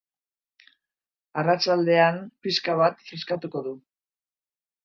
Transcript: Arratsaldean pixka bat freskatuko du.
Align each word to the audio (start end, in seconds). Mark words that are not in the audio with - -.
Arratsaldean 1.41 2.19
pixka 2.47 2.79
bat 2.83 3.07
freskatuko 3.11 3.63
du. 3.69 3.79